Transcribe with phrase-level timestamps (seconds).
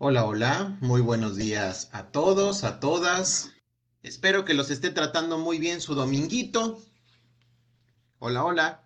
[0.00, 3.50] Hola, hola, muy buenos días a todos, a todas.
[4.04, 6.80] Espero que los esté tratando muy bien su dominguito.
[8.20, 8.82] Hola, hola.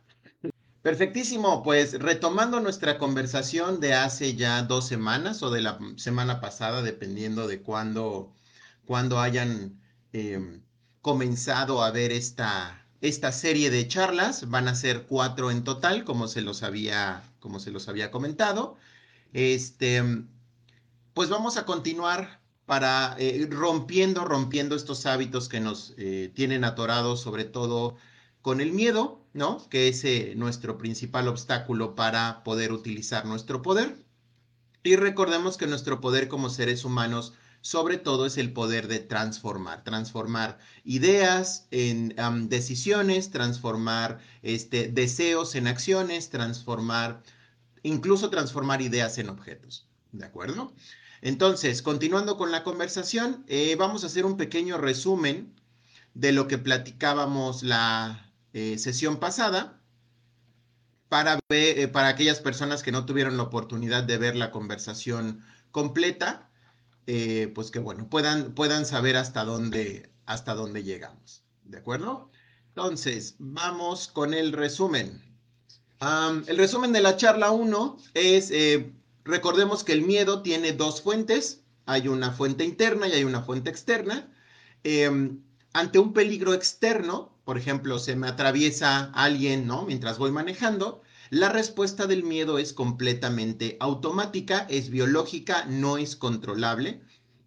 [0.80, 6.80] Perfectísimo, pues retomando nuestra conversación de hace ya dos semanas o de la semana pasada,
[6.80, 8.32] dependiendo de cuándo,
[8.86, 9.82] cuándo hayan
[10.14, 10.62] em,
[11.02, 14.48] comenzado a ver esta, esta serie de charlas.
[14.48, 18.78] Van a ser cuatro en total, como se los había, como se los había comentado.
[19.34, 20.02] Este,
[21.14, 27.20] pues vamos a continuar para eh, rompiendo, rompiendo estos hábitos que nos eh, tienen atorados,
[27.20, 27.96] sobre todo
[28.40, 29.68] con el miedo, ¿no?
[29.68, 33.96] Que es eh, nuestro principal obstáculo para poder utilizar nuestro poder.
[34.82, 39.84] Y recordemos que nuestro poder como seres humanos, sobre todo, es el poder de transformar,
[39.84, 42.14] transformar ideas en
[42.48, 47.22] decisiones, transformar este, deseos en acciones, transformar,
[47.84, 49.86] incluso transformar ideas en objetos.
[50.10, 50.72] ¿De acuerdo?
[51.22, 55.54] Entonces, continuando con la conversación, eh, vamos a hacer un pequeño resumen
[56.14, 59.80] de lo que platicábamos la eh, sesión pasada
[61.08, 66.50] para, eh, para aquellas personas que no tuvieron la oportunidad de ver la conversación completa,
[67.54, 71.44] pues que bueno, puedan, puedan saber hasta dónde, hasta dónde llegamos.
[71.64, 72.30] ¿De acuerdo?
[72.68, 75.22] Entonces, vamos con el resumen.
[76.00, 78.50] el resumen de la charla 1 es
[79.24, 83.70] Recordemos que el miedo tiene dos fuentes, hay una fuente interna y hay una fuente
[83.70, 84.32] externa.
[84.84, 85.42] Em,
[85.72, 89.84] ante un peligro externo, por ejemplo, se me atraviesa alguien, ¿no?
[89.84, 97.00] Mientras voy manejando, la respuesta del miedo es completamente automática, es biológica, no es controlable.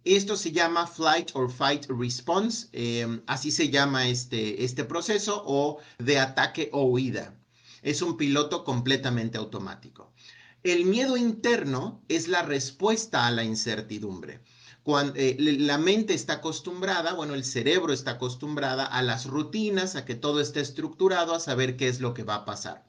[0.04, 5.78] Esto se llama flight or fight response, em, así se llama este, este proceso, o
[5.98, 7.34] de ataque o huida.
[7.82, 10.12] Es un piloto completamente automático.
[10.66, 14.40] El miedo interno es la respuesta a la incertidumbre.
[14.82, 20.04] Cuando eh, la mente está acostumbrada, bueno, el cerebro está acostumbrada a las rutinas, a
[20.04, 22.84] que todo esté estructurado, a saber qué es lo que va a pasar.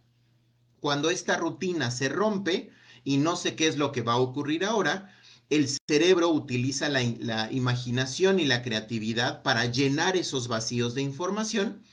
[0.79, 2.71] Cuando esta rutina se rompe
[3.03, 5.15] y no sé qué es lo que va a ocurrir ahora,
[5.51, 11.83] el cerebro utiliza la, imaginación y la creatividad para llenar esos vacíos de información.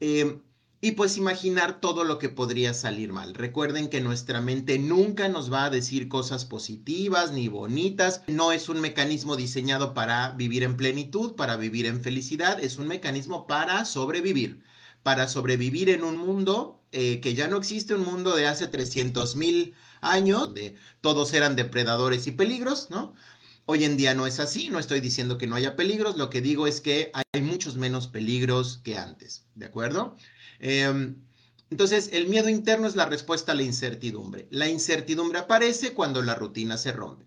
[0.00, 0.38] Eh,
[0.82, 3.34] y pues imaginar todo lo que podría salir mal.
[3.34, 8.22] Recuerden que nuestra mente nunca nos va a decir cosas positivas ni bonitas.
[8.28, 12.62] No es un mecanismo diseñado para vivir en plenitud, para vivir en felicidad.
[12.62, 14.62] Es un mecanismo para sobrevivir.
[15.02, 19.36] Para sobrevivir en un mundo eh, que ya no existe, un mundo de hace 300
[19.36, 23.14] mil años, donde todos eran depredadores y peligros, ¿no?
[23.66, 26.40] Hoy en día no es así, no estoy diciendo que no haya peligros, lo que
[26.40, 30.16] digo es que hay muchos menos peligros que antes, ¿de acuerdo?
[30.60, 31.16] Em,
[31.70, 34.46] entonces, el miedo interno es la respuesta a la incertidumbre.
[34.50, 37.26] La incertidumbre aparece cuando la rutina se rompe.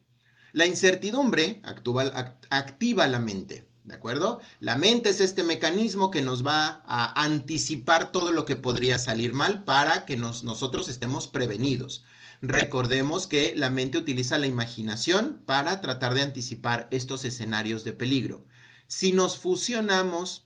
[0.52, 4.40] La incertidumbre activa la mente, ¿de acuerdo?
[4.60, 9.34] La mente es este mecanismo que nos va a anticipar todo lo que podría salir
[9.34, 12.06] mal para que nosotros estemos prevenidos.
[12.42, 18.46] Recordemos que la mente utiliza la imaginación para tratar de anticipar estos escenarios de peligro.
[18.86, 20.46] Si nos fusionamos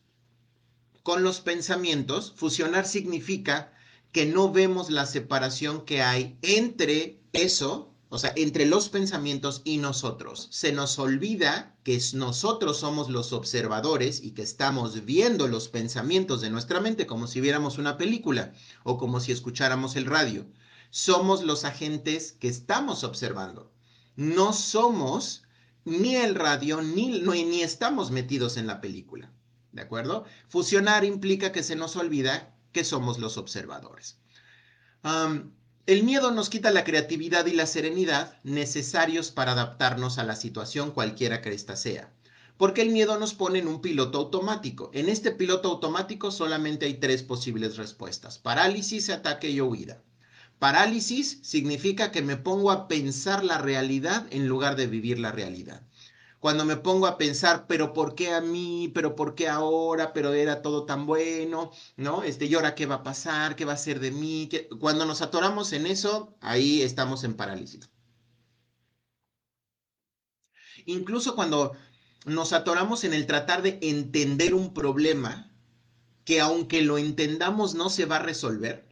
[1.08, 3.72] con los pensamientos, fusionar significa
[4.12, 9.78] que no vemos la separación que hay entre eso, o sea, entre los pensamientos y
[9.78, 10.50] nosotros.
[10.52, 16.50] Se nos olvida que nosotros somos los observadores y que estamos viendo los pensamientos de
[16.50, 18.52] nuestra mente como si viéramos una película
[18.84, 20.46] o como si escucháramos el radio.
[20.90, 23.72] Somos los agentes que estamos observando.
[24.18, 25.44] No somos
[25.86, 29.32] ni el radio ni, ni estamos metidos en la película.
[29.78, 30.26] ¿De acuerdo?
[30.50, 34.18] Fusionar implica que se nos olvida que somos los observadores.
[35.86, 40.90] el miedo nos quita la creatividad y la serenidad necesarios para adaptarnos a la situación
[40.90, 42.12] cualquiera que ésta sea.
[42.58, 44.90] Porque el miedo nos pone en un piloto automático.
[44.96, 48.40] En este piloto automático solamente hay tres posibles respuestas.
[48.40, 50.02] Parálisis, ataque y huida.
[50.58, 55.87] Parálisis significa que me pongo a pensar la realidad en lugar de vivir la realidad
[56.48, 58.90] cuando me pongo a pensar, pero ¿por qué a mí?
[58.96, 60.14] ¿Pero por qué ahora?
[60.14, 61.72] ¿Pero era todo tan bueno?
[61.98, 62.24] ¿No?
[62.24, 63.58] Este, ¿y ahora qué va a pasar?
[63.58, 64.50] ¿Qué va a ser de mí?
[64.80, 67.90] Cuando nos atoramos en eso, ahí estamos en parálisis.
[70.86, 71.74] Incluso cuando
[72.26, 75.52] nos atoramos en el tratar de entender un problema
[76.24, 78.88] que aunque lo entendamos no se va a resolver,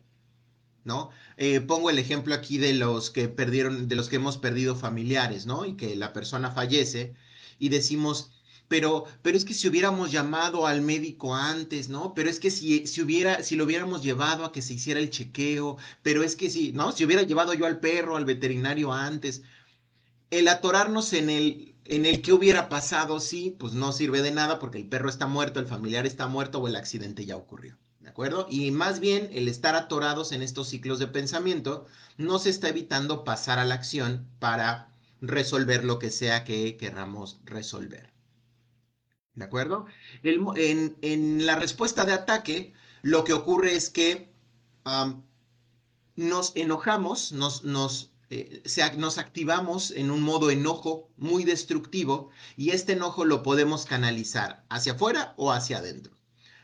[0.83, 1.09] ¿no?
[1.37, 5.45] Eh, pongo el ejemplo aquí de los que perdieron, de los que hemos perdido familiares,
[5.45, 5.63] ¿no?
[5.63, 7.15] Y que la persona fallece
[7.59, 8.31] y decimos,
[8.67, 12.13] pero, pero es que si hubiéramos llamado al médico antes, ¿no?
[12.15, 15.11] Pero es que si, si, hubiera, si lo hubiéramos llevado a que se hiciera el
[15.11, 16.91] chequeo, pero es que si, ¿no?
[16.91, 19.43] Si hubiera llevado yo al perro, al veterinario antes.
[20.31, 24.59] el atorarnos en el, en el que hubiera pasado, sí, pues no sirve de nada
[24.59, 27.77] porque el perro está muerto, el familiar está muerto o el accidente ya ocurrió.
[27.99, 28.47] ¿De acuerdo?
[28.49, 31.87] Y más bien el estar atorados en estos ciclos de pensamiento
[32.17, 34.89] nos está evitando pasar a la acción para
[35.27, 38.11] resolver lo que sea que queramos resolver.
[39.33, 39.85] ¿De acuerdo?
[40.23, 44.33] en, la respuesta de ataque, lo que ocurre es que
[46.15, 48.63] nos enojamos, nos, nos, eh,
[48.97, 54.93] nos activamos en un modo enojo muy destructivo y este enojo lo podemos canalizar hacia
[54.93, 56.15] afuera o hacia adentro.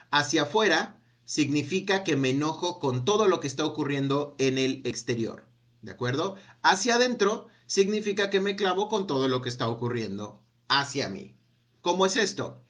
[0.10, 5.46] Hacia afuera significa que me enojo con todo lo que está ocurriendo en el exterior.
[5.82, 6.36] ¿De acuerdo?
[6.62, 11.38] Hacia adentro significa que me clavo con todo lo que está ocurriendo hacia mí.
[11.80, 12.62] ¿Cómo es esto?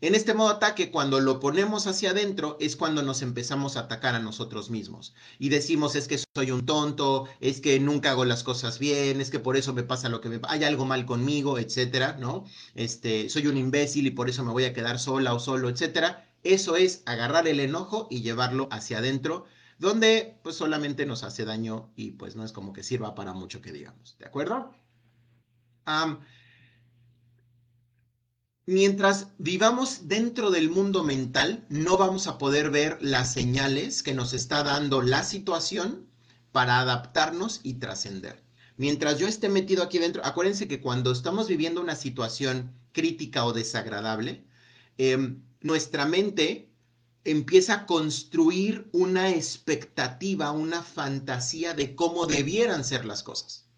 [0.00, 4.14] en este modo ataque, cuando lo ponemos hacia adentro, es cuando nos empezamos a atacar
[4.14, 5.12] a nosotros mismos.
[5.40, 9.30] Y decimos, es que soy un tonto, es que nunca hago las cosas bien, es
[9.30, 12.44] que por eso me pasa lo que me hay algo mal conmigo, etcétera, ¿no?
[12.76, 16.30] Este, soy un imbécil y por eso me voy a quedar sola o solo, etcétera.
[16.44, 19.46] Eso es agarrar el enojo y llevarlo hacia adentro
[19.78, 23.60] donde pues solamente nos hace daño y pues no es como que sirva para mucho
[23.60, 24.74] que digamos, ¿de acuerdo?
[28.66, 34.32] mientras vivamos dentro del mundo mental, no vamos a poder ver las señales que nos
[34.32, 36.08] está dando la situación
[36.50, 38.42] para adaptarnos y trascender.
[38.76, 43.52] Mientras yo esté metido aquí dentro, acuérdense que cuando estamos viviendo una situación crítica o
[43.52, 44.44] desagradable,
[44.98, 46.65] em, nuestra mente
[47.26, 53.68] empieza a construir una expectativa, una fantasía de cómo debieran ser las cosas.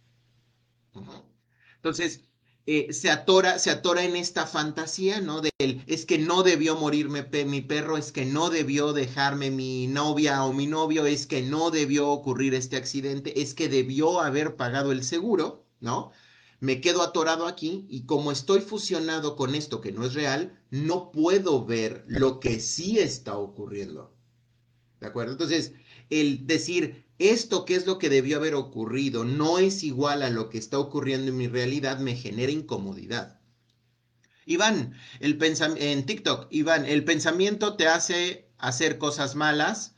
[1.76, 2.22] Entonces,
[2.66, 5.40] eh, se, atora, se atora en esta fantasía, ¿no?
[5.40, 10.44] Del, es que no debió morirme mi perro, es que no debió dejarme mi novia
[10.44, 14.92] o mi novio, es que no debió ocurrir este accidente, es que debió haber pagado
[14.92, 16.12] el seguro, ¿no?
[16.60, 21.12] Me quedo atorado aquí y como estoy fusionado con esto que no es real, no
[21.12, 24.14] puedo ver lo que sí está ocurriendo.
[25.00, 25.32] ¿De acuerdo?
[25.32, 25.72] Entonces,
[26.10, 30.48] el decir esto que es lo que debió haber ocurrido no es igual a lo
[30.50, 33.40] que está ocurriendo en mi realidad me genera incomodidad.
[34.46, 35.38] Iván, el
[35.78, 39.94] en TikTok, Iván, el pensamiento te hace hacer cosas malas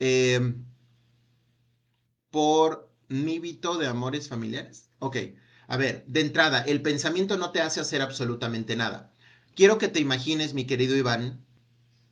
[0.00, 0.54] eh,
[2.30, 4.90] por níbito de amores familiares.
[4.98, 5.16] Ok.
[5.72, 9.10] A ver, de entrada, el pensamiento no te hace hacer absolutamente nada.
[9.56, 11.46] Quiero que te imagines, mi querido Iván,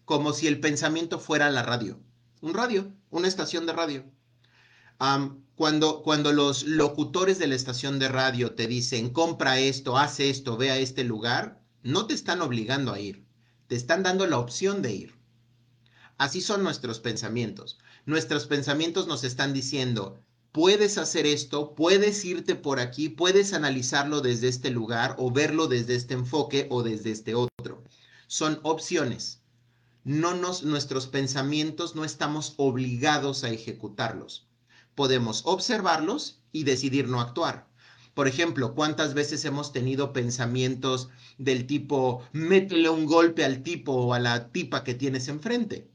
[0.06, 2.00] como si el pensamiento fuera la radio.
[2.40, 4.04] Un radio, una estación de radio.
[5.56, 10.56] cuando, cuando los locutores de la estación de radio te dicen, compra esto, haz esto,
[10.56, 13.26] ve a este lugar, no te están obligando a ir,
[13.66, 15.14] te están dando la opción de ir.
[16.16, 17.78] Así son nuestros pensamientos.
[18.06, 24.48] Nuestros pensamientos nos están diciendo, puedes hacer esto, puedes irte por aquí, puedes analizarlo desde
[24.48, 27.84] este lugar o verlo desde este enfoque o desde este otro.
[28.26, 29.40] Son opciones.
[30.04, 34.46] No nos, nuestros pensamientos no estamos obligados a ejecutarlos.
[34.94, 37.68] Podemos observarlos y decidir no actuar.
[38.14, 44.14] Por ejemplo, ¿cuántas veces hemos tenido pensamientos del tipo, métele un golpe al tipo o
[44.14, 45.88] a la tipa que tienes enfrente?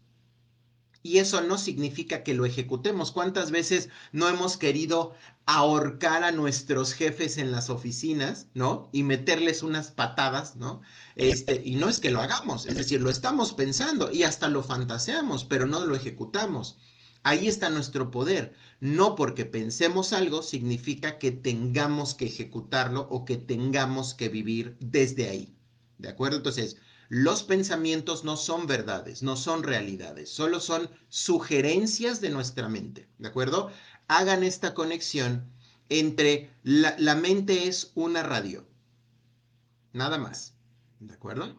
[1.06, 3.12] Y eso no significa que lo ejecutemos.
[3.12, 5.14] ¿Cuántas veces no hemos querido
[5.46, 8.90] ahorcar a nuestros jefes en las oficinas, ¿no?
[8.92, 10.82] Y meterles unas patadas, ¿no?
[11.16, 14.64] Este, y no es que lo hagamos, es decir, lo estamos pensando y hasta lo
[14.64, 16.80] fantaseamos, pero no lo ejecutamos.
[17.22, 18.56] Ahí está nuestro poder.
[18.80, 25.30] No porque pensemos algo significa que tengamos que ejecutarlo o que tengamos que vivir desde
[25.30, 25.56] ahí.
[26.00, 26.38] ¿De acuerdo?
[26.38, 26.78] Entonces,
[27.10, 33.28] los pensamientos no son verdades, no son realidades, solo son sugerencias de nuestra mente, ¿de
[33.28, 33.72] acuerdo?
[34.08, 35.52] Hagan esta conexión
[35.90, 38.66] entre la, mente es una radio,
[39.94, 40.56] nada más,
[41.00, 41.56] ¿de acuerdo?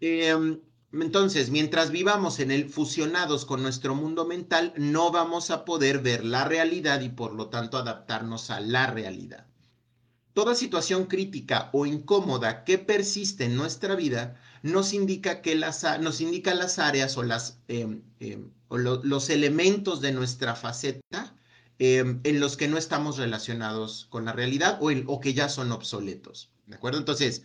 [0.00, 0.60] Em,
[0.92, 6.24] entonces, mientras vivamos en el fusionados con nuestro mundo mental, no vamos a poder ver
[6.24, 9.46] la realidad y por lo tanto adaptarnos a la realidad.
[10.34, 16.20] Toda situación crítica o incómoda que persiste en nuestra vida nos indica, que las, nos
[16.20, 21.36] indica las áreas o, las, em, em, los elementos de nuestra faceta
[21.78, 25.72] em, en los que no estamos relacionados con la realidad o, o que ya son
[25.72, 26.50] obsoletos.
[26.66, 26.98] ¿De acuerdo?
[26.98, 27.42] Entonces,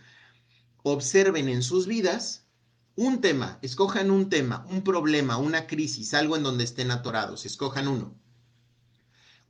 [0.84, 2.46] observen en sus vidas
[2.96, 7.88] un tema, escojan un tema, un problema, una crisis, algo en donde estén atorados, escojan
[7.88, 8.16] uno.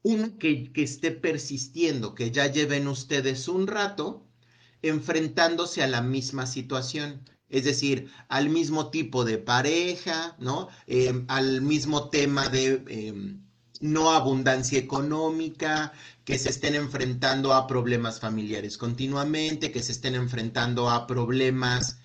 [0.04, 4.26] Uno que, que esté persistiendo, que ya lleven ustedes un rato
[4.82, 10.70] enfrentándose a la misma situación es decir, al mismo tipo de pareja, ¿no?
[10.86, 13.42] Em, al mismo tema de em,
[13.80, 15.94] no abundancia económica,
[16.26, 21.98] que se estén enfrentando a problemas familiares continuamente, que se estén enfrentando a problemas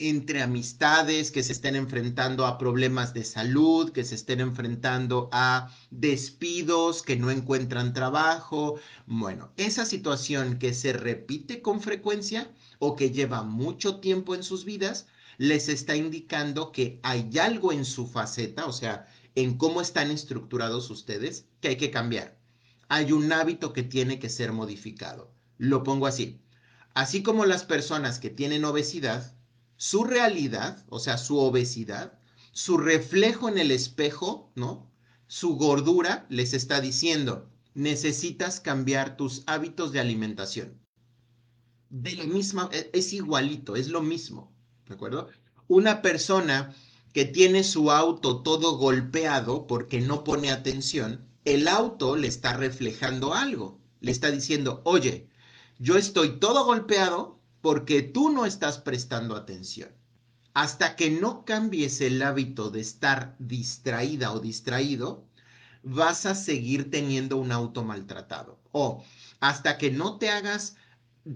[0.00, 5.70] entre amistades, que se estén enfrentando a problemas de salud, que se estén enfrentando a
[5.90, 8.80] despidos, que no encuentran trabajo.
[9.06, 12.50] Bueno, esa situación que se repite con frecuencia
[12.80, 15.06] o que lleva mucho tiempo en sus vidas,
[15.38, 20.90] les está indicando que hay algo en su faceta, o sea, en cómo están estructurados
[20.90, 22.36] ustedes, que hay que cambiar.
[22.88, 25.30] Hay un hábito que tiene que ser modificado.
[25.58, 26.40] Lo pongo así.
[26.94, 29.36] Así como las personas que tienen obesidad,
[29.76, 32.18] su realidad, o sea, su obesidad,
[32.52, 34.90] su reflejo en el espejo, ¿no?
[35.26, 40.79] Su gordura les está diciendo, necesitas cambiar tus hábitos de alimentación.
[41.90, 44.52] De la misma, e, es igualito, es lo mismo,
[44.86, 45.28] ¿de acuerdo?
[45.68, 46.74] Una persona
[47.12, 53.34] que tiene su auto todo golpeado porque no pone atención, el auto le está reflejando
[53.34, 55.28] algo, le está diciendo, oye,
[55.78, 59.90] yo estoy todo golpeado porque tú no estás prestando atención.
[60.54, 65.24] Hasta que no cambies el hábito de estar distraída o distraído,
[65.82, 68.60] vas a seguir teniendo un auto maltratado.
[68.72, 69.04] O
[69.40, 70.76] hasta que no te hagas,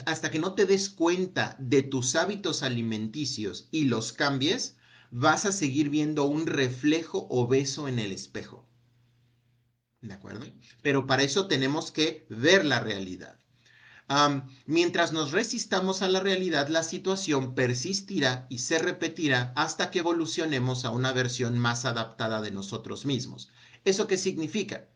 [0.07, 4.77] hasta que no te des cuenta de tus hábitos alimenticios y los cambies,
[5.11, 8.67] vas a seguir viendo un reflejo obeso en el espejo.
[10.01, 10.47] ¿De acuerdo?
[10.83, 13.39] Pero para eso tenemos que ver la realidad
[14.67, 20.85] mientras nos resistamos a la realidad, la situación persistirá y se repetirá hasta que evolucionemos
[20.85, 23.49] a una versión más adaptada de nosotros mismos.
[23.85, 24.89] ¿Eso qué significa?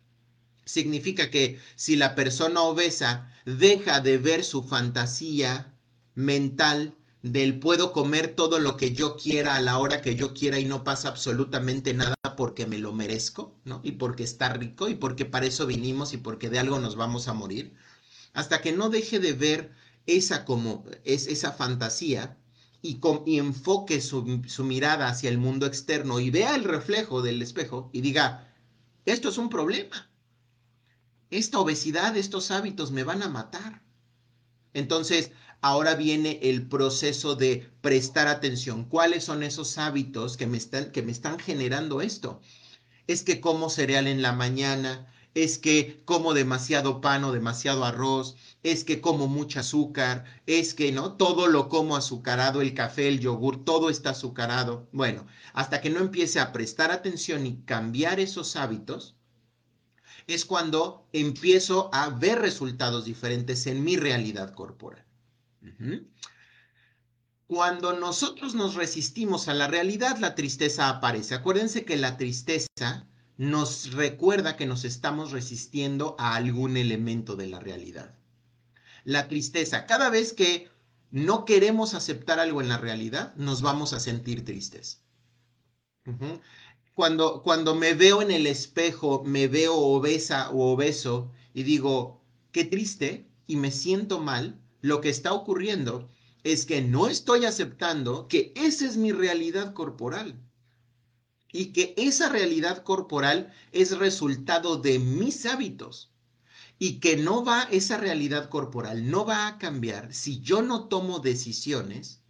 [0.69, 5.75] Significa que si la persona obesa deja de ver su fantasía
[6.15, 10.59] mental del puedo comer todo lo que yo quiera a la hora que yo quiera
[10.59, 13.81] y no pasa absolutamente nada porque me lo merezco, ¿no?
[13.83, 17.29] Y porque está rico y porque para eso vinimos y porque de algo nos vamos
[17.29, 17.73] a morir
[18.35, 19.73] hasta que no deje de ver
[20.07, 22.37] esa como es esa fantasía
[22.83, 23.01] y,
[23.39, 28.03] enfoque su, su mirada hacia el mundo externo y vea el reflejo del espejo y
[28.03, 28.55] diga,
[29.07, 30.08] esto es un problema.
[31.31, 33.83] Esta obesidad, estos hábitos me van a matar.
[34.73, 35.31] Entonces,
[35.61, 38.85] ahora viene el proceso de prestar atención.
[38.85, 42.41] ¿Cuáles son esos hábitos que me están, generando esto?
[43.07, 48.37] Es que como cereal en la mañana, es que como demasiado pan o demasiado arroz,
[48.63, 53.21] es que como mucho azúcar, es que no, todo lo como azucarado, el café, el
[53.21, 54.89] yogur, todo está azucarado.
[54.93, 59.18] Bueno, hasta que no empiece a prestar atención y cambiar esos hábitos,
[60.29, 65.05] es cuando empiezo a ver resultados diferentes en mi realidad corporal.
[67.47, 71.35] Cuando nosotros nos resistimos a la realidad, la tristeza aparece.
[71.35, 73.07] Acuérdense que la tristeza
[73.39, 78.15] nos recuerda que nos estamos resistiendo a algún elemento de la realidad.
[79.05, 80.69] La tristeza, cada vez que
[81.11, 85.01] no queremos aceptar algo en la realidad, nos vamos a sentir tristes.
[86.99, 92.65] Cuando, cuando me veo en el espejo, me veo obesa o obeso y digo, qué
[92.65, 96.11] triste, y me siento mal, lo que está ocurriendo
[96.43, 100.43] es que no estoy aceptando que esa es mi realidad corporal
[101.53, 106.11] y que esa realidad corporal es resultado de mis hábitos
[106.81, 111.21] y que no va, esa realidad corporal no va a cambiar si yo no tomo
[111.21, 112.23] decisiones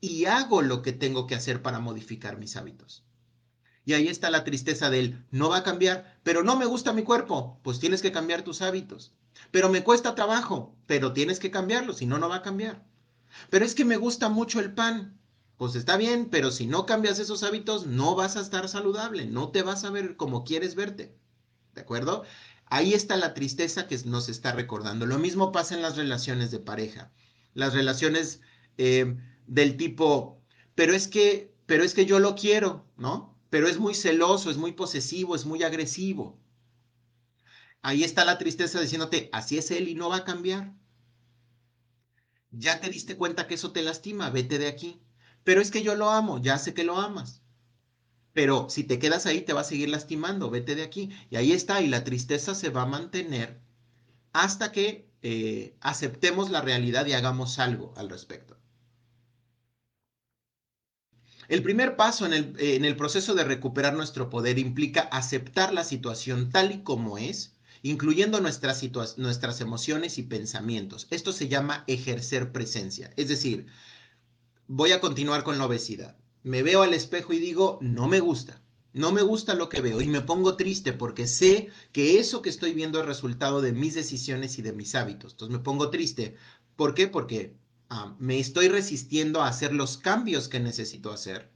[0.00, 3.04] y hago lo que tengo que hacer para modificar mis hábitos.
[3.88, 7.04] Y ahí está la tristeza del no va a cambiar, pero no me gusta mi
[7.04, 9.14] cuerpo, pues tienes que cambiar tus hábitos.
[9.50, 12.84] Pero me cuesta trabajo, pero tienes que cambiarlo, si no, no va a cambiar.
[13.48, 15.18] Pero es que me gusta mucho el pan,
[15.56, 19.52] pues está bien, pero si no cambias esos hábitos, no vas a estar saludable, no
[19.52, 21.16] te vas a ver como quieres verte.
[21.74, 22.24] ¿De acuerdo?
[22.66, 25.06] Ahí está la tristeza que nos está recordando.
[25.06, 27.10] Lo mismo pasa en las relaciones de pareja.
[27.54, 28.42] Las relaciones
[28.76, 29.16] eh,
[29.46, 30.42] del tipo,
[30.74, 33.37] pero es que, pero es que yo lo quiero, ¿no?
[33.50, 36.38] Pero es muy celoso, es muy posesivo, es muy agresivo.
[37.82, 40.74] Ahí está la tristeza diciéndote, así es él y no va a cambiar.
[42.50, 45.00] Ya te diste cuenta que eso te lastima, vete de aquí.
[45.44, 47.42] Pero es que yo lo amo, ya sé que lo amas.
[48.32, 51.10] Pero si te quedas ahí, te va a seguir lastimando, vete de aquí.
[51.30, 53.60] Y ahí está, y la tristeza se va a mantener
[54.32, 58.57] hasta que eh, aceptemos la realidad y hagamos algo al respecto.
[61.48, 66.72] El primer paso en el, proceso de recuperar nuestro poder implica aceptar la situación tal
[66.72, 68.84] y como es, incluyendo nuestras,
[69.16, 71.06] nuestras emociones y pensamientos.
[71.10, 73.14] Esto se llama ejercer presencia.
[73.16, 73.66] Es decir,
[74.66, 76.18] voy a continuar con la obesidad.
[76.42, 78.60] Me veo al espejo y digo, no me gusta.
[78.92, 82.50] no me gusta lo que veo y me pongo triste porque sé que eso que
[82.50, 85.32] estoy viendo es resultado de mis decisiones y de mis hábitos.
[85.32, 86.36] Entonces me pongo triste.
[86.76, 87.06] ¿Por qué?
[87.08, 87.54] Porque
[87.90, 91.50] ah, me estoy resistiendo a hacer los cambios que necesito hacer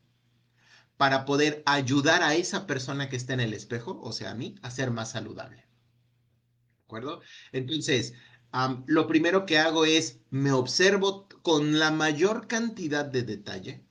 [0.96, 4.54] para poder ayudar a esa persona que está en el espejo, o sea, a mí,
[4.62, 5.56] a ser más saludable.
[5.56, 7.20] ¿De acuerdo?
[7.50, 8.14] Entonces,
[8.86, 13.84] lo primero que hago es me observo con la mayor cantidad de detalle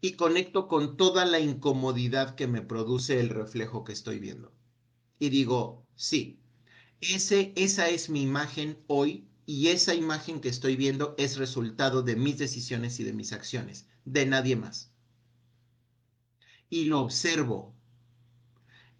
[0.00, 4.52] y conecto con toda la incomodidad que me produce el reflejo que estoy viendo.
[5.18, 6.40] Y digo, sí,
[7.00, 12.16] ese, esa es mi imagen hoy y esa imagen que estoy viendo es resultado de
[12.16, 14.92] mis decisiones y de mis acciones, de nadie más.
[16.70, 17.74] Y lo observo.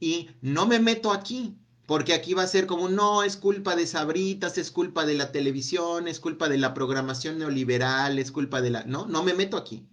[0.00, 1.56] Y no me meto aquí,
[1.86, 5.30] porque aquí va a ser como, no, es culpa de Sabritas, es culpa de la
[5.30, 8.84] televisión, es culpa de la programación neoliberal, es culpa de la...
[8.84, 9.86] No, no me meto aquí.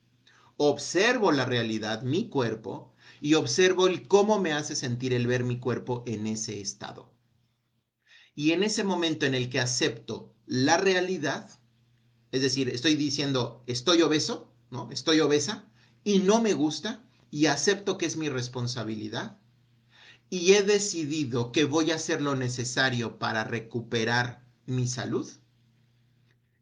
[0.57, 2.91] Observo la realidad, mi cuerpo,
[3.21, 7.13] y observo el cómo me hace sentir el ver mi cuerpo en ese estado.
[8.33, 11.47] Y en ese momento en el que acepto la realidad,
[12.31, 14.89] es decir, estoy diciendo, estoy obeso, ¿no?
[14.91, 15.63] Estoy obesa
[16.03, 19.37] y no me gusta y acepto que es mi responsabilidad,
[20.31, 25.29] y he decidido que voy a hacer lo necesario para recuperar mi salud,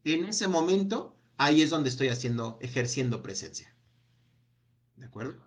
[0.04, 3.74] en ese momento, ahí es donde estoy haciendo, ejerciendo presencia.
[4.98, 5.46] ¿De acuerdo?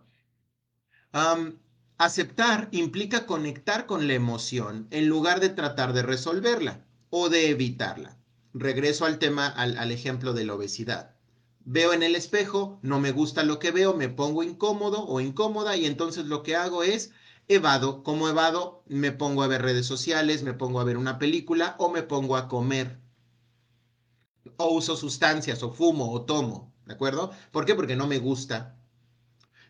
[1.98, 8.19] aceptar implica conectar con la emoción en lugar de tratar de resolverla o de evitarla.
[8.52, 11.14] Regreso al tema, al, ejemplo de la obesidad.
[11.64, 15.76] Veo en el espejo, no me gusta lo que veo, me pongo incómodo o incómoda
[15.76, 17.12] y entonces lo que hago es
[17.46, 18.02] evado.
[18.02, 21.90] Como evado, me pongo a ver redes sociales, me pongo a ver una película o
[21.90, 22.98] me pongo a comer.
[24.56, 26.72] O uso sustancias, o fumo, o tomo.
[26.86, 27.30] ¿De acuerdo?
[27.52, 27.74] ¿Por qué?
[27.74, 28.79] Porque no me gusta.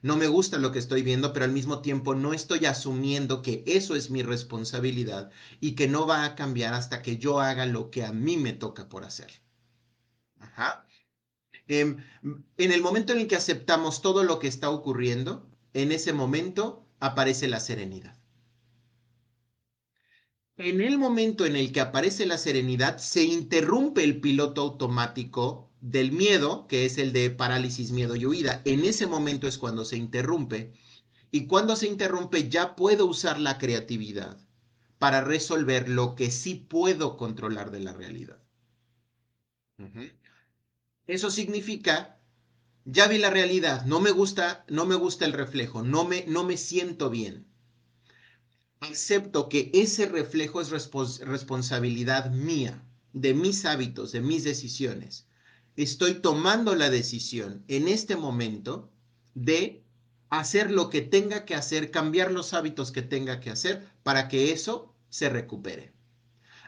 [0.02, 3.62] No me gusta lo que estoy viendo, pero al mismo tiempo no estoy asumiendo que
[3.66, 5.30] eso es mi responsabilidad
[5.61, 8.52] y que no va a cambiar hasta que yo haga lo que a mí me
[8.54, 9.30] toca por hacer.
[10.38, 10.87] Ajá.
[11.69, 11.99] Em,
[12.57, 16.87] en el momento en el que aceptamos todo lo que está ocurriendo, en ese momento
[16.98, 18.16] aparece la serenidad.
[20.57, 26.12] En el momento en el que aparece la serenidad, se interrumpe el piloto automático del
[26.12, 28.62] miedo, que es el de parálisis, miedo y huida.
[28.64, 30.73] En ese momento es cuando se interrumpe.
[31.31, 34.37] Y cuando se interrumpe ya puedo usar la creatividad
[34.99, 38.38] para resolver lo que sí puedo controlar de la realidad.
[41.07, 42.21] Eso significa
[42.85, 46.45] ya vi la realidad, no me gusta, no me gusta el reflejo, no me, no
[46.45, 47.47] me siento bien.
[48.81, 50.71] Acepto que ese reflejo es
[51.21, 55.27] responsabilidad mía, de mis hábitos, de mis decisiones.
[55.83, 58.90] Estoy tomando la decisión en este momento
[59.33, 59.83] de
[60.29, 64.53] hacer lo que tenga que hacer, cambiar los hábitos que tenga que hacer para que
[64.53, 65.95] eso se recupere.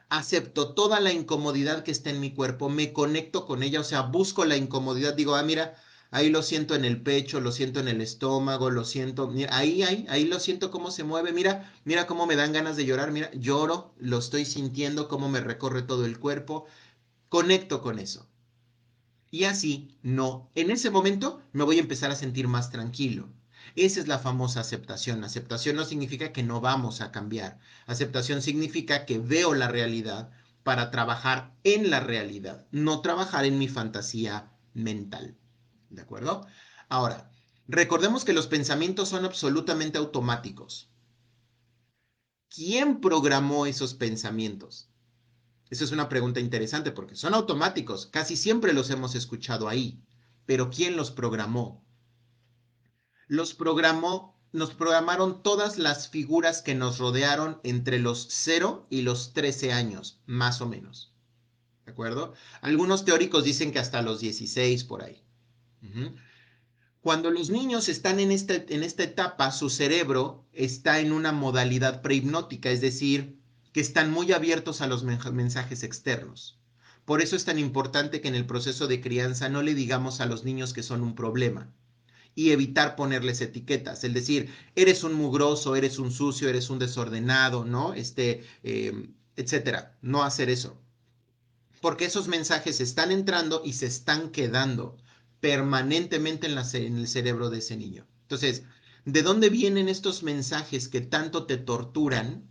[0.09, 4.01] Acepto toda la incomodidad que está en mi cuerpo, me conecto con ella, o sea,
[4.01, 5.75] busco la incomodidad, digo, ah, mira,
[6.11, 10.07] ahí lo siento en el pecho, lo siento en el estómago, lo siento, ahí, ahí,
[10.09, 13.31] ahí lo siento cómo se mueve, mira, mira cómo me dan ganas de llorar, mira,
[13.35, 16.65] lloro, lo estoy sintiendo, cómo me recorre todo el cuerpo,
[17.29, 18.32] conecto con eso.
[19.33, 23.31] Y así, no, en ese momento me voy a empezar a sentir más tranquilo.
[23.77, 25.25] Esa es la famosa aceptación.
[25.25, 27.59] Aceptación no significa que no vamos a cambiar.
[27.87, 30.31] Aceptación significa que veo la realidad
[30.65, 35.39] para trabajar en la realidad, no trabajar en mi fantasía mental.
[35.89, 36.47] ¿De acuerdo?
[36.91, 37.31] Ahora,
[37.69, 40.91] recordemos que los pensamientos son absolutamente automáticos.
[42.51, 44.92] ¿Quién programó esos pensamientos?
[45.73, 50.05] Esa es una pregunta interesante porque son automáticos, casi siempre los hemos escuchado ahí,
[50.45, 51.83] pero ¿quién los programó?
[53.27, 59.33] Los programó, nos programaron todas las figuras que nos rodearon entre los 0 y los
[59.33, 61.15] 13 años, más o menos.
[61.87, 62.35] ¿De acuerdo?
[62.61, 65.25] Algunos teóricos dicen que hasta los 16 por ahí.
[67.01, 72.03] Cuando los niños están en esta, en esta etapa, su cerebro está en una modalidad
[72.03, 73.42] prehipnótica, es decir,
[73.73, 76.59] que están muy abiertos a los mensajes externos.
[77.05, 80.27] Por eso es tan importante que en el proceso de crianza no le digamos a
[80.27, 81.73] los niños que son un problema
[82.35, 87.65] y evitar ponerles etiquetas, es decir, eres un mugroso, eres un sucio, eres un desordenado,
[87.65, 87.93] ¿no?
[87.93, 89.97] Este, em, etcétera.
[90.01, 90.79] No hacer eso.
[91.81, 94.97] Porque esos mensajes están entrando y se están quedando
[95.41, 98.07] permanentemente en, el cerebro de ese niño.
[98.23, 98.63] Entonces,
[99.05, 102.49] ¿de dónde vienen estos mensajes que tanto te torturan?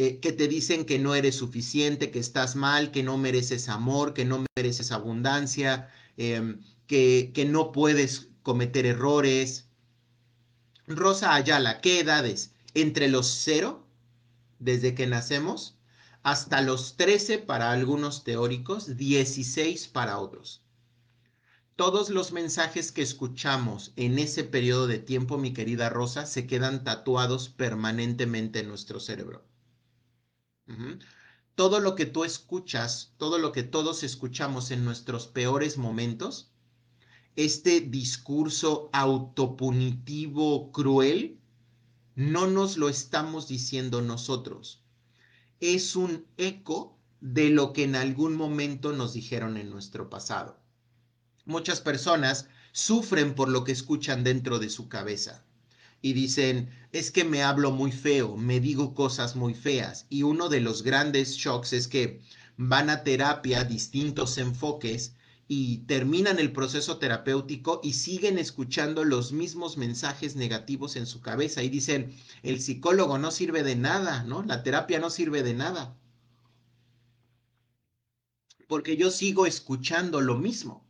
[0.00, 4.14] Eh, que te dicen que no eres suficiente, que estás mal, que no mereces amor,
[4.14, 9.66] que no mereces abundancia, em, que, que no puedes cometer errores.
[10.86, 12.52] Rosa Ayala, ¿qué edades?
[12.74, 13.88] Entre los cero,
[14.60, 15.76] desde que nacemos,
[16.22, 20.62] hasta los 13 para algunos teóricos, 16 para otros.
[21.74, 26.84] Todos los mensajes que escuchamos en ese periodo de tiempo, mi querida Rosa, se quedan
[26.84, 29.47] tatuados permanentemente en nuestro cerebro.
[31.54, 36.52] Todo lo que tú escuchas, todo lo que todos escuchamos en nuestros peores momentos,
[37.36, 41.40] este discurso autopunitivo cruel,
[42.14, 44.82] no nos lo estamos diciendo nosotros.
[45.60, 50.60] Es un eco de lo que en algún momento nos dijeron en nuestro pasado.
[51.44, 55.47] Muchas personas sufren por lo que escuchan dentro de su cabeza
[56.00, 60.06] y dicen, es que me hablo muy feo, me digo cosas muy feas.
[60.08, 62.20] Y uno de los grandes shocks es que
[62.56, 65.14] van a terapia, distintos enfoques,
[65.50, 71.62] y terminan el proceso terapéutico y siguen escuchando los mismos mensajes negativos en su cabeza
[71.62, 74.42] y dicen, el psicólogo no sirve de nada, ¿no?
[74.42, 75.96] La terapia no sirve de nada.
[78.66, 80.86] Porque yo sigo escuchando lo mismo.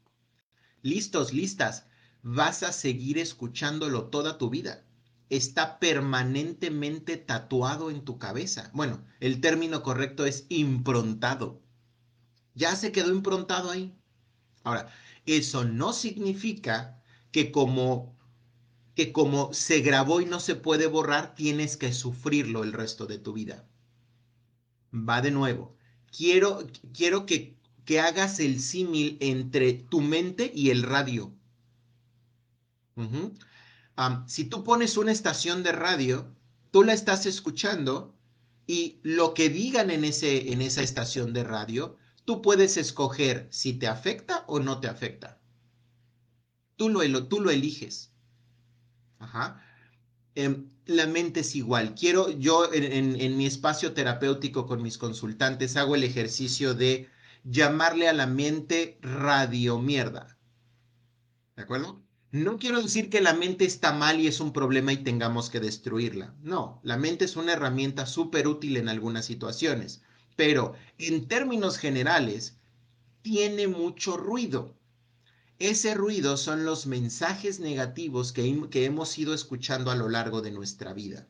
[0.82, 1.86] Listos, listas,
[2.22, 4.84] vas a seguir escuchándolo toda tu vida.
[5.30, 8.70] Está permanentemente tatuado en tu cabeza.
[8.74, 11.60] Bueno, el término correcto es improntado.
[12.54, 13.94] Ya se quedó improntado ahí.
[14.64, 14.88] Ahora,
[15.26, 18.18] eso no significa que como
[18.98, 23.18] que como se grabó y no se puede borrar, tienes que sufrirlo el resto de
[23.18, 23.64] tu vida.
[24.92, 25.76] Va de nuevo.
[26.10, 31.32] Quiero, quiero que, que hagas el símil entre tu mente y el radio.
[34.26, 36.34] Si tú pones una estación de radio,
[36.70, 38.14] tú la estás escuchando
[38.66, 43.72] y lo que digan en, ese, en esa estación de radio tú puedes escoger si
[43.72, 45.40] te afecta o no te afecta.
[46.76, 48.12] Tú lo, tú lo eliges.
[49.18, 49.64] Ajá.
[50.34, 51.94] Em, la mente es igual.
[51.94, 57.08] Quiero, yo en, en mi espacio terapéutico con mis consultantes hago el ejercicio de
[57.44, 60.38] llamarle a la mente radio mierda.
[61.56, 62.07] ¿De acuerdo?
[62.30, 65.60] No quiero decir que la mente está mal y es un problema y tengamos que
[65.60, 66.34] destruirla.
[66.42, 70.02] No, la mente es una herramienta súper útil en algunas situaciones
[70.38, 72.58] pero en términos generales
[73.22, 74.72] tiene mucho ruido.
[75.58, 80.52] Ese ruido son los mensajes negativos que, que hemos ido escuchando a lo largo de
[80.52, 81.26] nuestra vida.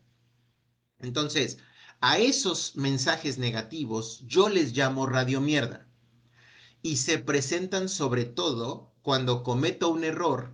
[0.98, 1.56] Entonces,
[2.02, 5.86] a esos mensajes negativos yo les llamo radio mierda.
[6.82, 10.52] Y se presentan sobre todo cuando cometo un error,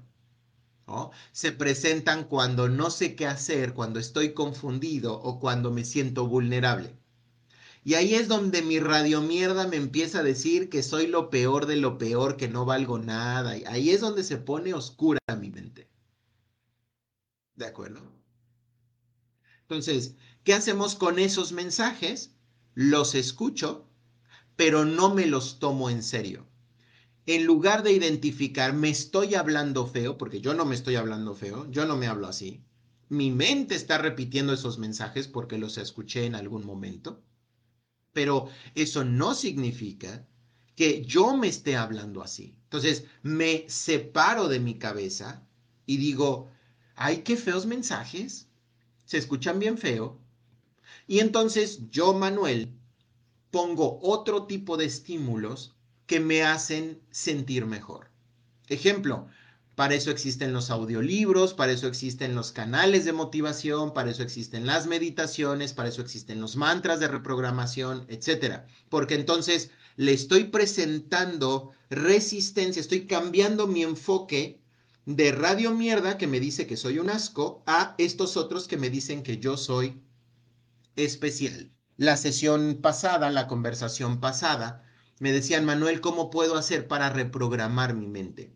[1.32, 6.96] se presentan cuando no sé qué hacer, cuando estoy confundido o cuando me siento vulnerable.
[7.84, 11.66] Y ahí es donde mi radio mierda me empieza a decir que soy lo peor
[11.66, 13.56] de lo peor, que no valgo nada.
[13.66, 15.88] Ahí es donde se pone oscura mi mente.
[17.56, 18.00] ¿De acuerdo?
[19.62, 22.34] Entonces, ¿qué hacemos con esos mensajes?
[22.74, 23.86] Los escucho,
[24.56, 26.46] pero no me los tomo en serio.
[27.26, 31.70] En lugar de identificar, me estoy hablando feo, porque yo no me estoy hablando feo,
[31.70, 32.62] yo no me hablo así.
[33.08, 37.22] Mi mente está repitiendo esos mensajes porque los escuché en algún momento
[38.14, 40.26] pero eso no significa
[40.76, 42.56] que yo me esté hablando así.
[42.64, 45.46] Entonces, me separo de mi cabeza
[45.84, 46.48] y digo,
[46.96, 48.48] ay, qué feos mensajes,
[49.04, 50.18] se escuchan bien feo.
[51.06, 52.72] Y entonces yo, Manuel,
[53.50, 55.73] pongo otro tipo de estímulos
[56.06, 58.10] que me hacen sentir mejor.
[58.68, 59.26] Ejemplo,
[59.74, 64.66] para eso existen los audiolibros, para eso existen los canales de motivación, para eso existen
[64.66, 68.66] las meditaciones, para eso existen los mantras de reprogramación, etcétera.
[68.88, 74.60] Porque entonces le estoy presentando resistencia, estoy cambiando mi enfoque
[75.06, 78.90] de radio mierda que me dice que soy un asco a estos otros que me
[78.90, 80.00] dicen que yo soy
[80.96, 81.72] especial.
[81.96, 84.84] La sesión pasada, la conversación pasada,
[85.24, 88.52] me decían, Manuel, ¿cómo puedo hacer para reprogramar mi mente?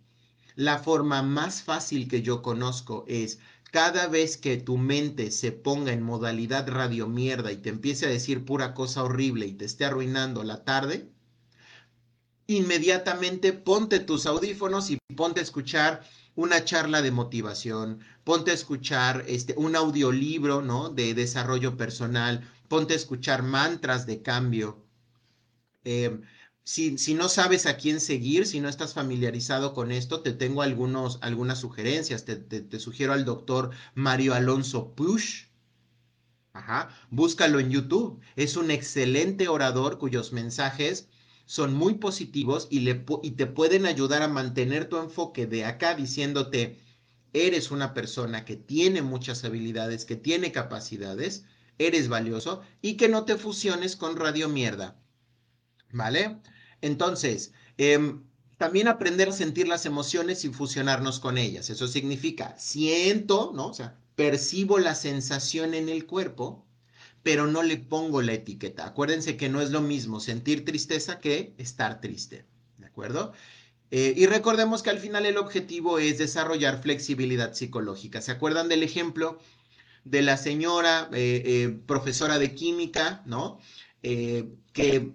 [0.55, 3.39] La forma más fácil que yo conozco es
[3.73, 8.11] cada vez que tu mente se ponga en modalidad radio mierda y te empiece a
[8.11, 11.11] decir pura cosa horrible y te esté arruinando la tarde,
[12.47, 16.03] inmediatamente ponte tus audífonos y ponte a escuchar
[16.35, 20.91] una charla de motivación, ponte a escuchar este, un audiolibro ¿no?
[20.91, 24.85] de desarrollo personal, ponte a escuchar mantras de cambio.
[25.85, 26.21] Eh,
[26.69, 31.19] si, no sabes a quién seguir, si no estás familiarizado con esto, te tengo algunos,
[31.23, 32.27] algunas sugerencias.
[32.27, 35.47] Te, sugiero al doctor Mario Alonso Push.
[36.53, 38.21] Ajá, búscalo en YouTube.
[38.37, 41.09] Es un excelente orador cuyos mensajes
[41.47, 45.95] son muy positivos y, le, y te pueden ayudar a mantener tu enfoque de acá
[45.95, 46.79] diciéndote,
[47.33, 51.47] eres una persona que tiene muchas habilidades, que tiene capacidades,
[51.79, 55.01] eres valioso y que no te fusiones con radio mierda.
[55.91, 56.43] ¿Vale?
[56.81, 58.23] Entonces, em,
[58.59, 61.71] también aprender a sentir las emociones y fusionarnos con ellas.
[61.71, 63.69] Eso significa, siento, ¿no?
[63.69, 66.67] O sea, percibo la sensación en el cuerpo,
[67.23, 68.87] pero no le pongo la etiqueta.
[68.87, 72.45] Acuérdense que no es lo mismo sentir tristeza que estar triste.
[72.79, 73.33] ¿De acuerdo?
[73.91, 78.21] Eh, y recordemos que al final el objetivo es desarrollar flexibilidad psicológica.
[78.21, 79.39] ¿Se acuerdan del ejemplo
[80.05, 83.61] de la señora eh, eh, profesora de química, ¿no?
[84.01, 85.13] que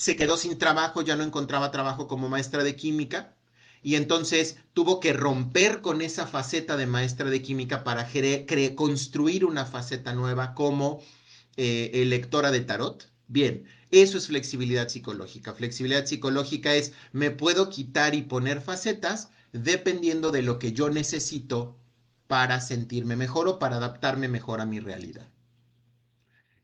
[0.00, 3.36] se quedó sin trabajo, ya no encontraba trabajo como maestra de química
[3.82, 8.08] y entonces tuvo que romper con esa faceta de maestra de química para
[8.74, 11.02] construir una faceta nueva como
[11.56, 13.10] lectora de tarot.
[13.28, 15.52] Bien, eso es flexibilidad psicológica.
[15.52, 21.76] Flexibilidad psicológica es me puedo quitar y poner facetas dependiendo de lo que yo necesito
[22.26, 25.28] para sentirme mejor o para adaptarme mejor a mi realidad.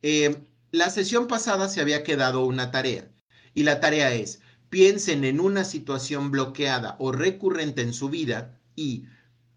[0.00, 0.36] Eh,
[0.70, 3.10] la sesión pasada se había quedado una tarea
[3.56, 9.06] y la tarea es piensen en una situación bloqueada o recurrente en su vida y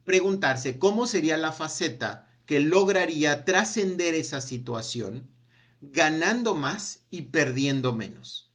[0.05, 5.29] preguntarse cómo sería la faceta que lograría trascender esa situación
[5.81, 8.49] ganando más y perdiendo menos.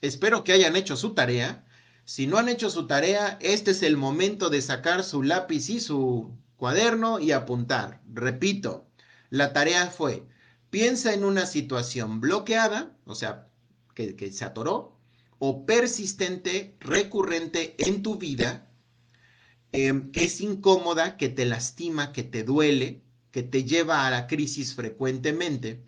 [0.00, 1.66] Espero que hayan hecho su tarea.
[2.04, 5.80] Si no han hecho su tarea, este es el momento de sacar su lápiz y
[5.80, 8.00] su cuaderno y apuntar.
[8.12, 8.86] Repito,
[9.30, 10.24] la tarea fue,
[10.70, 13.47] piensa en una situación bloqueada, o sea,
[14.16, 14.96] que, se atoró,
[15.38, 18.70] o persistente, recurrente en tu vida,
[19.72, 24.26] em, que es incómoda, que te lastima, que te duele, que te lleva a la
[24.26, 25.84] crisis frecuentemente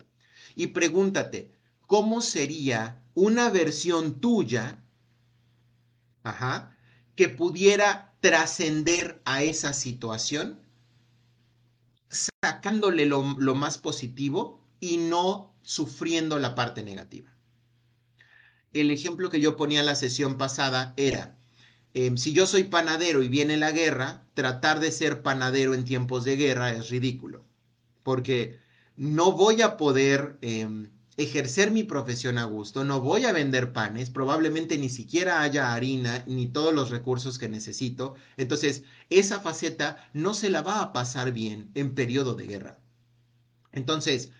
[0.55, 1.51] y pregúntate,
[1.87, 4.83] ¿cómo sería una versión tuya
[7.15, 10.59] que pudiera trascender a esa situación,
[12.43, 17.30] sacándole lo, más positivo y no sufriendo la parte negativa?
[18.73, 21.37] El ejemplo que yo ponía en la sesión pasada era,
[21.93, 26.23] em, si yo soy panadero y viene la guerra, tratar de ser panadero en tiempos
[26.23, 27.45] de guerra es ridículo,
[28.03, 28.59] porque
[28.95, 34.09] no voy a poder em, ejercer mi profesión a gusto, no voy a vender panes,
[34.09, 38.15] probablemente ni siquiera haya harina ni todos los recursos que necesito.
[38.37, 42.79] Entonces, esa faceta no se la va a pasar bien en periodo de guerra.
[43.71, 44.31] Entonces,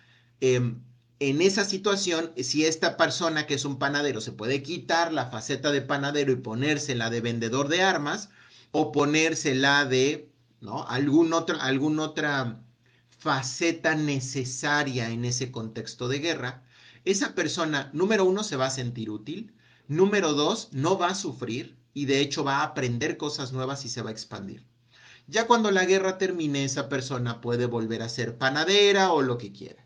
[0.41, 0.81] em,
[1.21, 5.71] en esa situación, si esta persona que es un panadero se puede quitar la faceta
[5.71, 8.29] de panadero y ponérsela de vendedor de armas
[8.71, 10.31] o ponérsela de,
[10.61, 10.83] ¿no?
[10.87, 11.31] Algún
[11.99, 12.63] otra
[13.19, 16.63] faceta necesaria en ese contexto de guerra,
[17.05, 19.53] esa persona, número uno, se va a sentir útil,
[19.87, 23.89] número dos, no va a sufrir y de hecho va a aprender cosas nuevas y
[23.89, 24.65] se va a expandir.
[25.27, 29.51] Ya cuando la guerra termine, esa persona puede volver a ser panadera o lo que
[29.51, 29.80] quiera.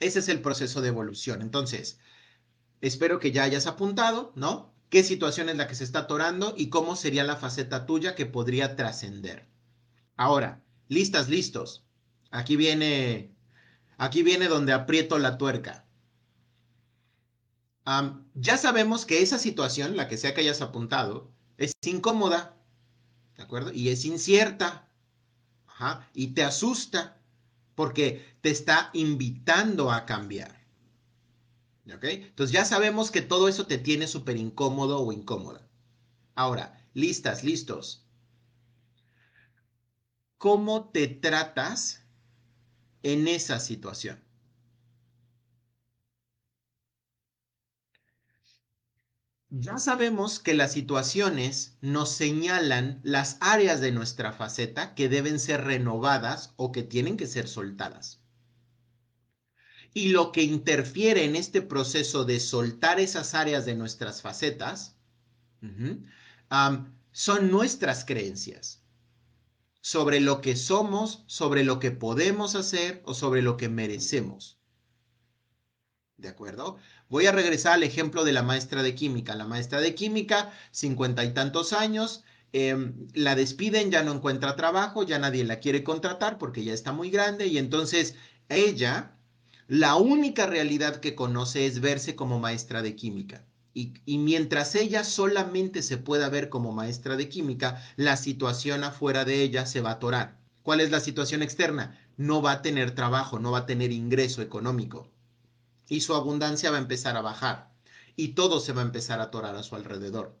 [0.00, 1.42] Ese es el proceso de evolución.
[1.42, 1.98] Entonces,
[2.80, 4.74] espero que ya hayas apuntado, ¿no?
[4.90, 8.26] ¿Qué situación es la que se está atorando y cómo sería la faceta tuya que
[8.26, 9.48] podría trascender?
[10.16, 11.84] Ahora, listas, listos.
[12.30, 13.34] Aquí viene,
[13.98, 15.86] aquí viene donde aprieto la tuerca.
[18.34, 22.56] ya sabemos que esa situación, la que sea que hayas apuntado, es incómoda,
[23.36, 23.72] ¿de acuerdo?
[23.72, 24.88] Y es incierta,
[25.78, 27.17] Ajá, y te asusta,
[27.78, 30.66] porque te está invitando a cambiar.
[31.94, 32.02] ¿Ok?
[32.02, 35.64] Entonces ya sabemos que todo eso te tiene súper incómodo o incómoda.
[36.34, 38.04] Ahora, listas, listos
[40.38, 42.02] cómo te tratas
[43.04, 44.27] en esa situación.
[49.50, 55.64] Ya sabemos que las situaciones nos señalan las áreas de nuestra faceta que deben ser
[55.64, 58.20] renovadas o que tienen que ser soltadas.
[59.94, 64.96] Y lo que interfiere en este proceso de soltar esas áreas de nuestras facetas
[67.10, 68.84] son nuestras creencias
[69.80, 74.58] sobre lo que somos, sobre lo que podemos hacer o sobre lo que merecemos.
[76.18, 76.76] ¿De acuerdo?
[77.10, 79.34] Voy a regresar al ejemplo de la maestra de química.
[79.34, 85.02] La maestra de química, cincuenta y tantos años, em, la despiden, ya no encuentra trabajo,
[85.04, 88.14] ya nadie la quiere contratar porque ya está muy grande y entonces
[88.50, 89.16] ella,
[89.68, 93.44] la única realidad que conoce es verse como maestra de química.
[93.74, 99.42] Y, mientras ella solamente se pueda ver como maestra de química, la situación afuera de
[99.42, 100.36] ella se va a atorar.
[100.62, 101.98] ¿Cuál es la situación externa?
[102.16, 105.08] No va a tener trabajo, no va a tener ingreso económico.
[105.88, 107.72] Y su abundancia va a empezar a bajar.
[108.16, 110.38] Y todo se va a empezar a atorar a su alrededor.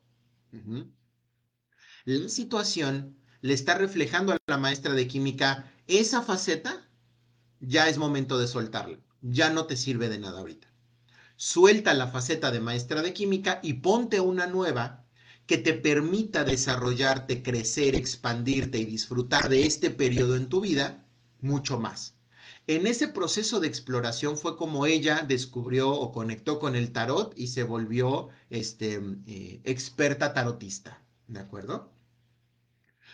[2.04, 6.88] la situación le está reflejando a la maestra de química esa faceta,
[7.60, 8.98] ya es momento de soltarla.
[9.22, 10.68] Ya no te sirve de nada ahorita.
[11.36, 15.06] Suelta la faceta de maestra de química y ponte una nueva
[15.46, 21.06] que te permita desarrollarte, crecer, expandirte y disfrutar de este periodo en tu vida
[21.40, 22.17] mucho más.
[22.68, 27.46] En ese proceso de exploración fue como ella descubrió o conectó con el tarot y
[27.46, 31.90] se volvió este, eh, experta tarotista, ¿de acuerdo?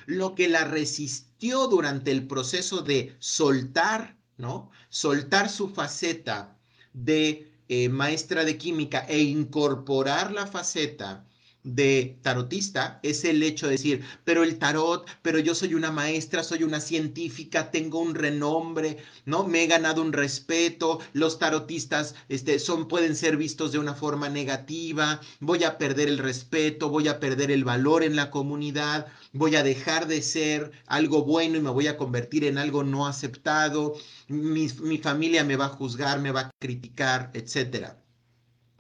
[0.07, 4.73] Lo que la resistió durante el proceso de soltar, ¿no?
[4.89, 6.59] Soltar su faceta
[6.93, 11.29] de eh, maestra de química e incorporar la faceta
[11.65, 16.45] de tarotista es el hecho de decir, pero el tarot, pero yo soy una maestra,
[16.45, 19.45] soy una científica, tengo un renombre, ¿no?
[19.49, 24.29] Me he ganado un respeto, los tarotistas este, son, pueden ser vistos de una forma
[24.29, 29.57] negativa, voy a perder el respeto, voy a perder el valor en la comunidad, voy
[29.57, 33.95] a dejar de ser algo bueno y me voy a convertir en algo no aceptado,
[34.29, 37.95] mi, mi familia me va a juzgar, me va a criticar, etc.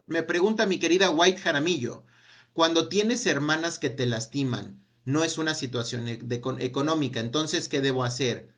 [0.07, 2.05] Me pregunta mi querida White Jaramillo,
[2.55, 6.21] cuando tienes hermanas que te lastiman, no es una situación e-,
[6.61, 8.55] económica, entonces, ¿qué debo hacer?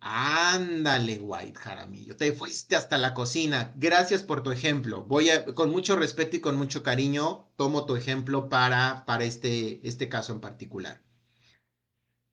[0.00, 3.72] Ándale, White Jaramillo, te fuiste hasta la cocina.
[3.76, 5.04] Gracias por tu ejemplo.
[5.04, 10.08] Voy con mucho respeto y con mucho cariño, tomo tu ejemplo para, para este, este
[10.08, 11.00] caso en particular.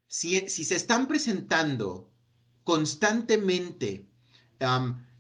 [0.08, 2.12] Si, si se están presentando
[2.64, 4.10] constantemente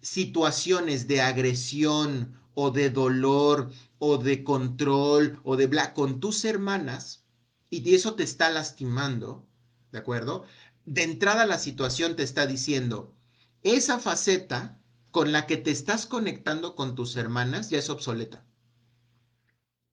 [0.01, 7.25] situaciones de agresión o de dolor o de control o de bla con tus hermanas
[7.69, 9.47] y eso te está lastimando,
[9.91, 10.45] ¿de acuerdo?
[10.85, 13.13] De entrada la situación te está diciendo,
[13.61, 14.79] esa faceta
[15.11, 18.45] con la que te estás conectando con tus hermanas ya es obsoleta.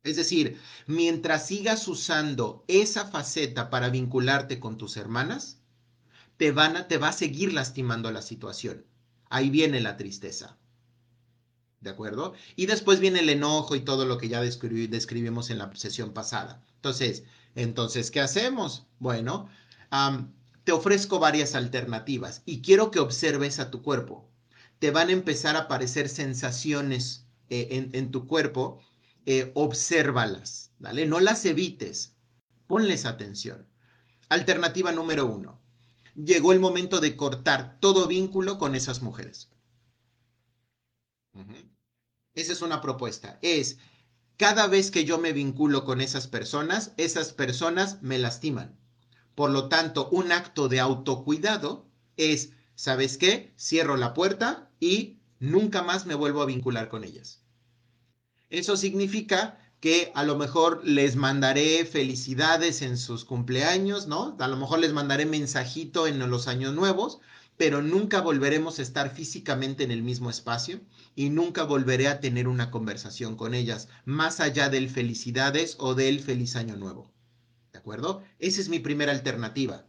[0.04, 5.58] Es decir, mientras sigas usando esa faceta para vincularte con tus hermanas,
[6.36, 8.86] te, van a, te va a seguir lastimando la situación.
[9.28, 10.58] Ahí viene la tristeza.
[11.86, 12.34] ¿De acuerdo?
[12.56, 16.60] Y después viene el enojo y todo lo que ya describimos en la sesión pasada.
[16.74, 17.22] Entonces,
[17.54, 18.88] entonces, ¿qué hacemos?
[18.98, 19.48] Bueno,
[20.64, 24.28] te ofrezco varias alternativas y quiero que observes a tu cuerpo.
[24.80, 28.80] Te van a empezar a aparecer sensaciones eh, en, tu cuerpo.
[29.24, 31.06] Eh, obsérvalas, ¿vale?
[31.06, 32.16] No las evites.
[32.66, 33.64] Ponles atención.
[34.28, 35.60] Alternativa número uno.
[36.16, 39.50] Llegó el momento de cortar todo vínculo con esas mujeres.
[42.36, 43.38] Esa es una propuesta.
[43.42, 43.78] Es,
[44.36, 48.76] cada vez que yo me vinculo con esas personas, esas personas me lastiman.
[49.34, 53.52] Por lo tanto, un acto de autocuidado es, ¿sabes qué?
[53.58, 57.40] Cierro la puerta y nunca más me vuelvo a vincular con ellas.
[58.50, 64.36] Eso significa que a lo mejor les mandaré felicidades en sus cumpleaños, ¿no?
[64.38, 67.20] A lo mejor les mandaré mensajito en los años nuevos,
[67.56, 70.80] pero nunca volveremos a estar físicamente en el mismo espacio
[71.14, 76.20] y nunca volveré a tener una conversación con ellas, más allá del felicidades o del
[76.20, 77.12] feliz año nuevo.
[77.72, 78.22] ¿De acuerdo?
[78.38, 79.86] Esa es mi primera alternativa.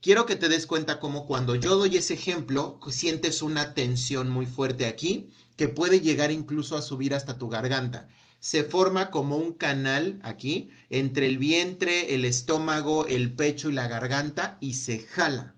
[0.00, 4.46] Quiero que te des cuenta cómo cuando yo doy ese ejemplo, sientes una tensión muy
[4.46, 8.08] fuerte aquí, que puede llegar incluso a subir hasta tu garganta.
[8.38, 13.88] Se forma como un canal aquí entre el vientre, el estómago, el pecho y la
[13.88, 15.54] garganta y se jala.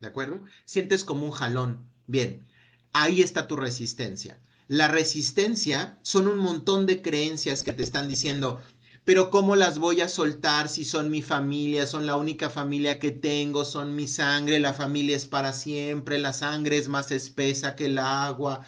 [0.00, 0.40] ¿De acuerdo?
[0.64, 1.88] Sientes como un jalón.
[2.06, 2.46] Bien,
[2.92, 4.40] ahí está tu resistencia.
[4.68, 8.60] La resistencia son un montón de creencias que te están diciendo,
[9.04, 13.10] pero ¿cómo las voy a soltar si son mi familia, son la única familia que
[13.10, 17.86] tengo, son mi sangre, la familia es para siempre, la sangre es más espesa que
[17.86, 18.66] el agua,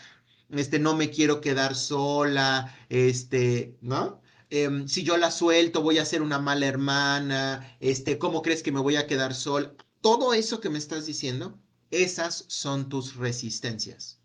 [0.50, 4.22] este, no me quiero quedar sola, este, ¿no?
[4.48, 8.72] Em, si yo la suelto, voy a ser una mala hermana, este, ¿cómo crees que
[8.72, 9.74] me voy a quedar sola?
[10.00, 11.58] Todo eso que me estás diciendo,
[11.90, 14.20] esas son tus resistencias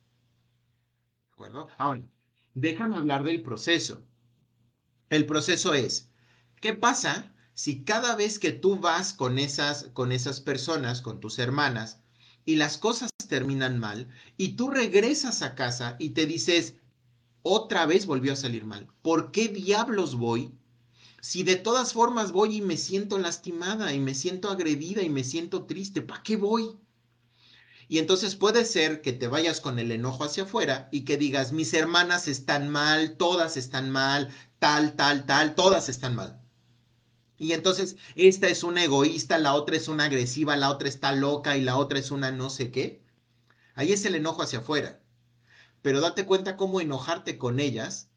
[1.35, 1.67] acuerdo?
[1.77, 2.01] Ahora,
[2.53, 4.01] déjame hablar del proceso.
[5.09, 6.09] El proceso es,
[6.61, 11.37] ¿qué pasa si cada vez que tú vas con esas, con esas personas, con tus
[11.39, 11.99] hermanas,
[12.45, 14.07] y las cosas terminan mal,
[14.37, 16.75] y tú regresas a casa y te dices,
[17.41, 20.53] otra vez volvió a salir mal, ¿por qué diablos voy?
[21.27, 25.23] Si de todas formas voy y me siento lastimada y me siento agredida y me
[25.23, 26.77] siento triste, ¿para qué voy?
[27.87, 31.51] Y entonces puede ser que te vayas con el enojo hacia afuera y que digas,
[31.51, 36.39] mis hermanas están mal, todas están mal, tal, tal, tal, todas están mal.
[37.39, 41.57] Y entonces esta es una egoísta, la otra es una agresiva, la otra está loca
[41.57, 43.03] y la otra es una no sé qué.
[43.73, 45.01] Ahí es el enojo hacia afuera.
[45.81, 48.11] Pero date cuenta cómo enojarte con ellas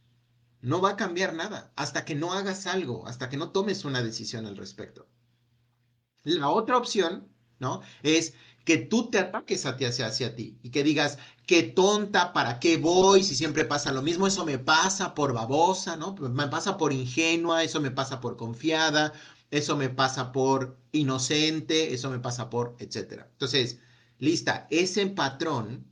[0.60, 4.02] No va a cambiar nada hasta que no hagas algo, hasta que no tomes una
[4.02, 5.08] decisión al respecto.
[6.24, 7.28] La otra opción,
[7.58, 7.82] ¿no?
[8.02, 8.34] Es
[8.64, 13.22] que tú te ataques hacia, hacia ti y que digas, qué tonta, ¿para qué voy?
[13.22, 16.14] Si siempre pasa lo mismo, eso me pasa por babosa, ¿no?
[16.14, 19.14] Me pasa por ingenua, eso me pasa por confiada,
[19.50, 23.28] eso me pasa por inocente, eso me pasa por, etcétera.
[23.32, 23.78] Entonces,
[24.18, 25.86] lista, ese patrón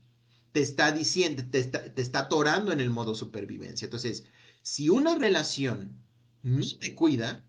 [0.52, 3.86] te está diciendo, te está, te está atorando en el modo supervivencia.
[3.86, 4.24] Entonces,
[4.66, 6.02] si una relación
[6.42, 7.44] no te cuida,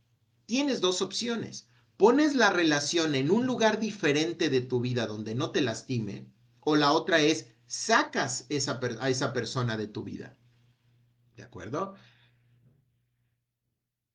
[0.45, 1.67] tienes dos opciones.
[1.97, 6.27] Pones la relación en un lugar diferente de tu vida donde no te lastime,
[6.59, 10.37] o la otra es sacas esa a esa persona de tu vida.
[11.35, 11.95] ¿De acuerdo?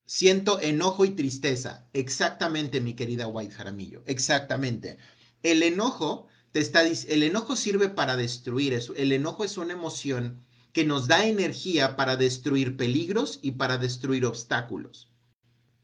[0.07, 1.89] Siento enojo y tristeza.
[1.93, 4.05] Exactamente, mi querida White Jaramillo.
[4.07, 4.97] Exactamente.
[5.43, 8.81] El enojo te está el enojo sirve para destruir.
[8.95, 14.25] El enojo es una emoción que nos da energía para destruir peligros y para destruir
[14.25, 15.11] obstáculos.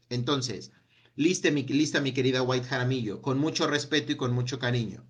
[0.09, 0.71] Entonces,
[1.15, 5.05] lista mi, lista, mi querida White Jaramillo, con mucho respeto y con mucho cariño.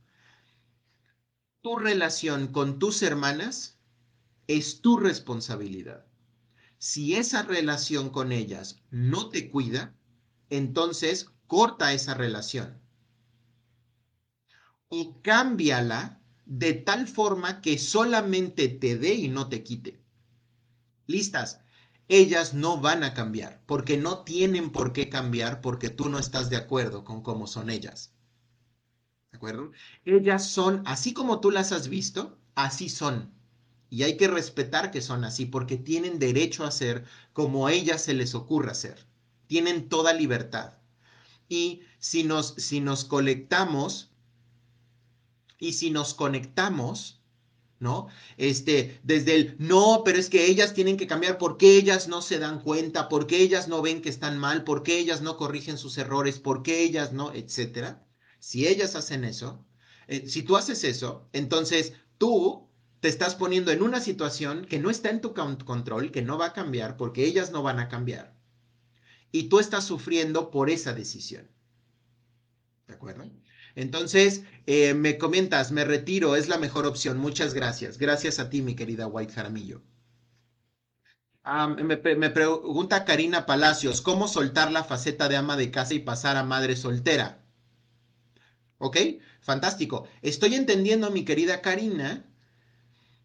[1.61, 3.79] Tu relación con tus hermanas
[4.47, 6.05] es tu responsabilidad.
[6.77, 9.93] Si esa relación con ellas no te cuida,
[10.49, 12.81] entonces corta esa relación.
[14.87, 16.18] O cámbiala
[16.49, 20.01] de tal forma que solamente te dé y no te quite.
[21.05, 21.61] Listas.
[22.07, 26.49] Ellas no van a cambiar, porque no tienen por qué cambiar porque tú no estás
[26.49, 28.15] de acuerdo con cómo son ellas.
[29.31, 29.71] ¿De acuerdo?
[30.05, 33.31] Ellas son, así como tú las has visto, así son.
[33.91, 38.01] Y hay que respetar que son así, porque tienen derecho a ser como a ellas
[38.01, 39.05] se les ocurra ser.
[39.45, 40.79] Tienen toda libertad.
[41.47, 44.08] Y si nos, si nos colectamos
[45.59, 47.21] y si nos conectamos,
[47.79, 48.07] ¿no?
[48.37, 52.39] Este, desde el, no, pero es que ellas tienen que cambiar, porque ellas no se
[52.39, 53.09] dan cuenta?
[53.09, 54.63] porque ellas no ven que están mal?
[54.63, 56.39] porque ellas no corrigen sus errores?
[56.39, 57.33] porque ellas no?
[57.33, 58.05] Etcétera.
[58.39, 59.65] Si ellas hacen eso,
[60.07, 62.69] eh, si tú haces eso, entonces tú
[63.01, 66.47] te estás poniendo en una situación que no está en tu control, que no va
[66.47, 68.33] a cambiar, porque ellas no van a cambiar.
[69.31, 71.47] Y tú estás sufriendo por esa decisión.
[72.87, 73.29] ¿De acuerdo?
[73.79, 77.17] Entonces, eh, me comentas, me retiro, es la mejor opción.
[77.17, 77.97] Muchas gracias.
[77.97, 79.81] Gracias a ti, mi querida White Jaramillo.
[81.77, 86.35] Me, me, pregunta Karina Palacios, ¿cómo soltar la faceta de ama de casa y pasar
[86.35, 87.41] a madre soltera?
[88.79, 88.97] ¿Ok?
[89.39, 90.09] Fantástico.
[90.21, 92.25] Estoy entendiendo, mi querida Karina,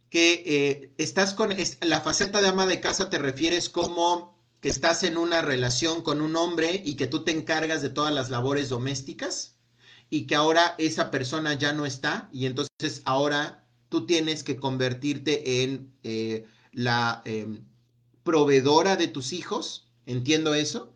[0.08, 1.50] que eh, estás con
[1.80, 6.20] la faceta de ama de casa, te refieres como que estás en una relación con
[6.20, 9.53] un hombre y que tú te encargas de todas las labores domésticas
[10.14, 15.64] y que ahora esa persona ya no está y entonces ahora tú tienes que convertirte
[15.64, 17.64] en eh, la em,
[18.22, 19.88] proveedora de tus hijos.
[20.06, 20.93] ¿Entiendo eso?